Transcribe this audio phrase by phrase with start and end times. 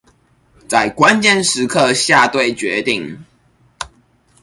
[0.67, 3.23] 在關鍵時刻下對決定